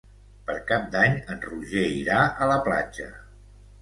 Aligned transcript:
Per 0.45 0.53
Cap 0.71 0.87
d'Any 0.95 1.19
en 1.35 1.45
Roger 1.49 1.85
irà 1.99 2.25
a 2.27 2.49
la 2.53 2.59
platja. 2.71 3.11